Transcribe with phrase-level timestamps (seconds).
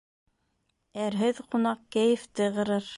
[1.03, 2.87] Әрһеҙ ҡунаҡ кәйефте ҡырыр.